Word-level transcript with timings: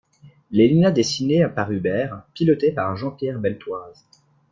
L'Élina 0.49 0.89
dessinée 0.89 1.47
par 1.55 1.71
Hubert, 1.71 2.23
Piloté 2.33 2.71
par 2.71 2.97
Jean-pierre 2.97 3.37
Beltoise. 3.37 4.07